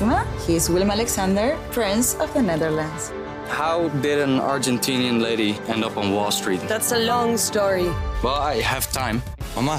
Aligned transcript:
Maxima. 0.00 0.24
He 0.46 0.54
is 0.54 0.68
Willem 0.68 0.90
Alexander, 0.90 1.56
Prince 1.70 2.16
of 2.20 2.32
the 2.32 2.40
Netherlands. 2.40 3.10
How 3.48 3.88
did 4.00 4.20
an 4.20 4.40
Argentinian 4.40 5.20
lady 5.20 5.58
end 5.66 5.84
up 5.84 5.96
on 5.96 6.12
Wall 6.12 6.30
Street? 6.30 6.60
That's 6.68 6.92
a 6.92 6.98
long 6.98 7.38
story. 7.38 7.88
Well, 8.22 8.56
I 8.56 8.62
have 8.62 8.92
time. 8.92 9.20
Mama, 9.54 9.78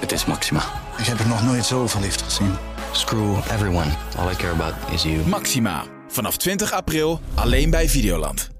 Het 0.00 0.12
is 0.12 0.24
Maxima. 0.24 0.60
ik 0.98 1.04
heb 1.04 1.18
er 1.18 1.28
nog 1.28 1.42
nooit 1.44 1.64
zo 1.64 1.86
verliefd 1.86 2.22
gezien. 2.22 2.54
Screw 2.92 3.36
everyone. 3.36 3.90
All 4.18 4.30
I 4.30 4.34
care 4.34 4.52
about 4.52 4.74
is 4.92 5.02
you. 5.02 5.26
Maxima. 5.28 5.84
Vanaf 6.08 6.36
20 6.36 6.72
april 6.72 7.20
alleen 7.34 7.70
bij 7.70 7.88
Videoland. 7.88 8.50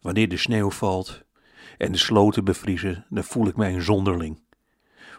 Wanneer 0.00 0.28
de 0.28 0.36
sneeuw 0.36 0.70
valt 0.70 1.22
en 1.78 1.92
de 1.92 1.98
sloten 1.98 2.44
bevriezen, 2.44 3.06
dan 3.08 3.24
voel 3.24 3.46
ik 3.46 3.56
mij 3.56 3.74
een 3.74 3.82
zonderling. 3.82 4.40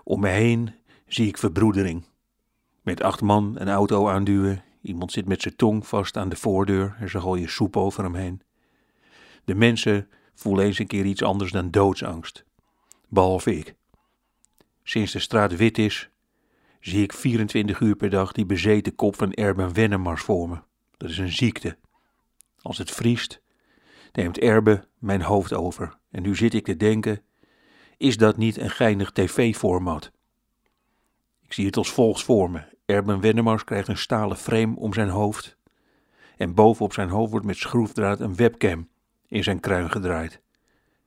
Om 0.03 0.19
me 0.19 0.29
heen 0.29 0.75
zie 1.07 1.27
ik 1.27 1.37
verbroedering. 1.37 2.03
Met 2.81 3.03
acht 3.03 3.21
man 3.21 3.55
een 3.59 3.69
auto 3.69 4.09
aanduwen, 4.09 4.63
iemand 4.81 5.11
zit 5.11 5.27
met 5.27 5.41
zijn 5.41 5.55
tong 5.55 5.87
vast 5.87 6.17
aan 6.17 6.29
de 6.29 6.35
voordeur 6.35 6.95
en 6.99 7.09
ze 7.09 7.19
gooien 7.19 7.49
soep 7.49 7.77
over 7.77 8.03
hem 8.03 8.15
heen. 8.15 8.41
De 9.45 9.55
mensen 9.55 10.09
voelen 10.33 10.65
eens 10.65 10.79
een 10.79 10.87
keer 10.87 11.05
iets 11.05 11.23
anders 11.23 11.51
dan 11.51 11.71
doodsangst. 11.71 12.45
Behalve 13.07 13.55
ik. 13.55 13.75
Sinds 14.83 15.11
de 15.11 15.19
straat 15.19 15.55
wit 15.55 15.77
is, 15.77 16.09
zie 16.79 17.03
ik 17.03 17.13
24 17.13 17.79
uur 17.79 17.95
per 17.95 18.09
dag 18.09 18.31
die 18.31 18.45
bezeten 18.45 18.95
kop 18.95 19.15
van 19.15 19.31
Erben 19.31 19.73
Wennemars 19.73 20.21
voor 20.21 20.49
me. 20.49 20.57
Dat 20.97 21.09
is 21.09 21.17
een 21.17 21.31
ziekte. 21.31 21.77
Als 22.61 22.77
het 22.77 22.91
vriest, 22.91 23.41
neemt 24.11 24.39
Erbe 24.39 24.87
mijn 24.99 25.21
hoofd 25.21 25.53
over. 25.53 25.97
En 26.11 26.21
nu 26.21 26.35
zit 26.35 26.53
ik 26.53 26.65
te 26.65 26.77
denken, 26.77 27.21
is 27.97 28.17
dat 28.17 28.37
niet 28.37 28.57
een 28.57 28.69
geinig 28.69 29.11
tv-format? 29.11 30.11
Ik 31.51 31.57
zie 31.57 31.65
het 31.65 31.77
als 31.77 31.91
volgt 31.91 32.23
voor 32.23 32.51
me. 32.51 32.61
Erben 32.85 33.19
Wennemars 33.19 33.63
krijgt 33.63 33.87
een 33.87 33.97
stalen 33.97 34.37
frame 34.37 34.75
om 34.75 34.93
zijn 34.93 35.09
hoofd. 35.09 35.57
En 36.37 36.53
bovenop 36.53 36.93
zijn 36.93 37.09
hoofd 37.09 37.31
wordt 37.31 37.45
met 37.45 37.57
schroefdraad 37.57 38.19
een 38.19 38.35
webcam 38.35 38.89
in 39.27 39.43
zijn 39.43 39.59
kruin 39.59 39.91
gedraaid. 39.91 40.41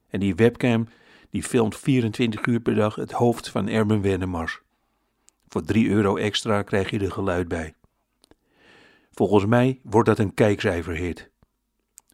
En 0.08 0.20
die 0.20 0.34
webcam 0.34 0.88
die 1.30 1.42
filmt 1.42 1.76
24 1.76 2.46
uur 2.46 2.60
per 2.60 2.74
dag 2.74 2.94
het 2.94 3.12
hoofd 3.12 3.48
van 3.48 3.68
Erben 3.68 4.00
Wennemars. 4.00 4.60
Voor 5.48 5.62
3 5.62 5.88
euro 5.88 6.16
extra 6.16 6.62
krijg 6.62 6.90
je 6.90 6.98
er 6.98 7.12
geluid 7.12 7.48
bij. 7.48 7.74
Volgens 9.12 9.46
mij 9.46 9.80
wordt 9.82 10.08
dat 10.08 10.18
een 10.18 10.34
kijkcijferhit. 10.34 11.30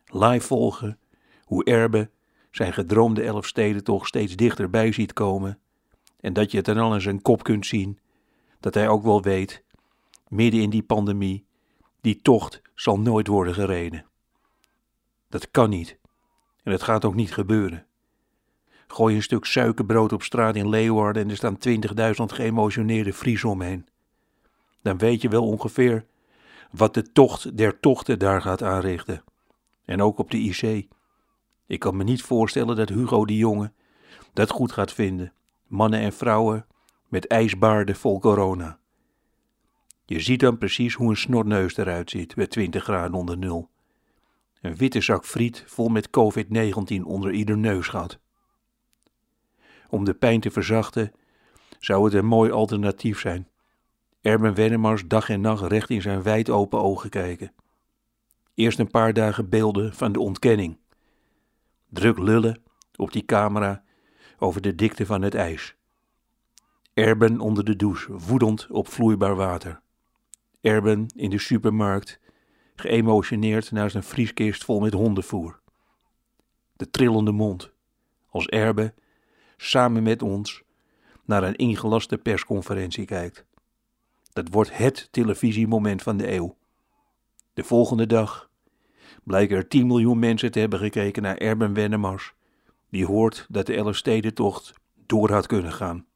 Live 0.07 0.47
volgen 0.47 0.99
hoe 1.45 1.65
Erbe 1.65 2.11
zijn 2.51 2.73
gedroomde 2.73 3.23
Elfsteden 3.23 3.85
toch 3.85 4.07
steeds 4.07 4.37
dichterbij 4.37 4.93
ziet 4.93 5.13
komen. 5.13 5.59
En 6.21 6.33
dat 6.33 6.51
je 6.51 6.57
het 6.57 6.67
dan 6.67 6.79
al 6.79 6.95
in 6.95 7.01
zijn 7.01 7.23
kop 7.23 7.43
kunt 7.43 7.67
zien 7.67 7.99
dat 8.61 8.75
hij 8.75 8.89
ook 8.89 9.03
wel 9.03 9.23
weet, 9.23 9.65
midden 10.29 10.61
in 10.61 10.71
die 10.71 10.83
pandemie, 10.83 11.45
die 12.01 12.23
tocht 12.23 12.63
zal 12.75 13.01
nooit 13.01 13.27
worden 13.27 13.55
gereden. 13.55 14.05
Dat 15.29 15.51
kan 15.51 15.71
niet. 15.71 15.99
En 16.63 16.73
het 16.73 16.83
gaat 16.83 17.05
ook 17.05 17.15
niet 17.15 17.33
gebeuren. 17.33 17.87
Gooi 18.87 19.15
een 19.17 19.23
stuk 19.23 19.45
suikerbrood 19.45 20.13
op 20.13 20.23
straat 20.23 20.57
in 20.57 20.69
Leeuwarden 20.69 21.23
en 21.23 21.31
er 21.31 21.37
staan 21.37 21.59
20.000 21.69 22.35
geëmotioneerde 22.35 23.13
Friesen 23.13 23.49
omheen. 23.49 23.87
Dan 24.83 24.99
weet 24.99 25.23
je 25.23 25.29
wel 25.29 25.47
ongeveer 25.47 26.07
wat 26.71 26.95
de 26.95 27.13
tocht 27.13 27.57
der 27.57 27.81
tochten 27.81 28.19
daar 28.19 28.43
gaat 28.43 28.63
aanrichten. 28.63 29.25
En 29.85 30.03
ook 30.03 30.19
op 30.19 30.31
de 30.31 30.39
IC. 30.39 30.89
Ik 31.67 31.79
kan 31.79 31.97
me 31.97 32.05
niet 32.05 32.23
voorstellen 32.23 32.77
dat 32.77 32.89
Hugo 32.89 33.25
de 33.25 33.37
Jonge 33.37 33.73
dat 34.33 34.51
goed 34.51 34.73
gaat 34.73 34.93
vinden. 34.93 35.33
Mannen 35.67 36.01
en 36.01 36.13
vrouwen 36.13 36.67
met 37.11 37.27
ijsbaarden 37.27 37.97
vol 37.97 38.21
corona. 38.21 38.79
Je 40.05 40.21
ziet 40.21 40.41
dan 40.41 40.59
precies 40.59 40.95
hoe 40.95 41.11
een 41.11 41.17
snorneus 41.17 41.77
eruit 41.77 42.11
ziet 42.11 42.35
bij 42.35 42.47
20 42.47 42.83
graden 42.83 43.15
onder 43.15 43.39
nul. 43.39 43.71
Een 44.61 44.77
witte 44.77 45.01
zak 45.01 45.25
friet 45.25 45.65
vol 45.67 45.89
met 45.89 46.09
COVID-19 46.09 47.03
onder 47.05 47.33
ieder 47.33 47.59
neusgat. 47.59 48.19
Om 49.89 50.05
de 50.05 50.15
pijn 50.15 50.41
te 50.41 50.51
verzachten 50.51 51.13
zou 51.79 52.05
het 52.05 52.15
een 52.15 52.27
mooi 52.27 52.51
alternatief 52.51 53.21
zijn. 53.21 53.49
Erben 54.21 54.55
Wennemars 54.55 55.07
dag 55.07 55.29
en 55.29 55.41
nacht 55.41 55.63
recht 55.63 55.91
in 55.91 56.03
zijn 56.03 56.23
wijd 56.23 56.51
open 56.51 56.81
ogen 56.81 57.11
kijken. 57.11 57.53
Eerst 58.55 58.79
een 58.79 58.91
paar 58.91 59.13
dagen 59.13 59.49
beelden 59.49 59.95
van 59.95 60.13
de 60.13 60.21
ontkenning. 60.21 60.79
Druk 61.89 62.19
lullen 62.19 62.63
op 62.97 63.13
die 63.13 63.25
camera 63.25 63.83
over 64.39 64.61
de 64.61 64.75
dikte 64.75 65.07
van 65.07 65.23
het 65.23 65.35
ijs. 65.35 65.77
Erben 67.01 67.41
onder 67.41 67.65
de 67.65 67.77
douche, 67.77 68.19
woedend 68.19 68.67
op 68.71 68.89
vloeibaar 68.89 69.37
water. 69.37 69.81
Erben 70.61 71.07
in 71.15 71.31
de 71.31 71.39
supermarkt, 71.39 72.21
geëmotioneerd 72.77 73.71
naast 73.71 73.95
een 73.95 74.03
vrieskist 74.03 74.65
vol 74.65 74.81
met 74.81 74.93
hondenvoer. 74.93 75.61
De 76.77 76.91
trillende 76.91 77.33
mond, 77.33 77.73
als 78.29 78.47
Erben 78.47 78.95
samen 79.57 80.03
met 80.03 80.23
ons 80.23 80.63
naar 81.25 81.43
een 81.43 81.57
ingelaste 81.57 82.19
persconferentie 82.19 83.05
kijkt. 83.05 83.45
Dat 84.33 84.49
wordt 84.49 84.77
het 84.77 85.09
televisiemoment 85.11 86.03
van 86.03 86.17
de 86.17 86.33
eeuw. 86.33 86.57
De 87.55 87.65
volgende 87.65 88.07
dag 88.07 88.51
blijken 89.25 89.57
er 89.57 89.69
10 89.69 89.87
miljoen 89.87 90.19
mensen 90.19 90.51
te 90.51 90.59
hebben 90.59 90.79
gekeken 90.79 91.23
naar 91.23 91.37
Erben 91.37 91.75
Wennemars, 91.75 92.35
die 92.91 93.07
hoort 93.07 93.47
dat 93.49 93.67
de 93.67 93.75
Elfstedentocht 93.75 94.75
door 95.07 95.31
had 95.31 95.47
kunnen 95.47 95.73
gaan. 95.73 96.09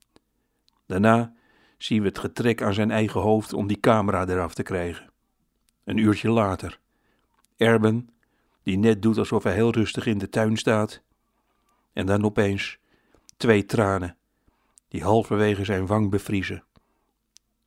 Daarna 0.87 1.35
zien 1.79 2.03
we 2.03 2.09
het 2.09 2.19
getrek 2.19 2.63
aan 2.63 2.75
zijn 2.75 2.91
eigen 2.91 3.21
hoofd 3.21 3.53
om 3.53 3.67
die 3.67 3.81
camera 3.81 4.27
eraf 4.27 4.55
te 4.55 4.63
krijgen. 4.63 5.11
Een 5.85 5.97
uurtje 5.97 6.31
later, 6.31 6.81
Erben, 7.57 8.11
die 8.63 8.79
net 8.79 9.03
doet 9.03 9.19
alsof 9.19 9.43
hij 9.43 9.55
heel 9.55 9.73
rustig 9.73 10.07
in 10.07 10.19
de 10.19 10.29
tuin 10.29 10.57
staat, 10.57 11.03
en 11.93 12.07
dan 12.07 12.25
opeens 12.25 12.79
twee 13.37 13.65
tranen, 13.65 14.17
die 14.89 15.03
halverwege 15.03 15.65
zijn 15.65 15.87
wang 15.87 16.11
bevriezen. 16.11 16.65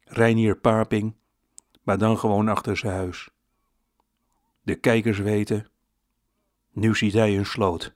Reinier 0.03 0.57
Paping, 0.57 1.16
maar 1.83 1.97
dan 1.97 2.17
gewoon 2.17 2.47
achter 2.47 2.77
zijn 2.77 2.94
huis. 2.94 3.29
De 4.61 4.75
kijkers 4.75 5.17
weten, 5.17 5.67
nu 6.72 6.95
ziet 6.95 7.13
hij 7.13 7.38
een 7.38 7.45
sloot. 7.45 7.95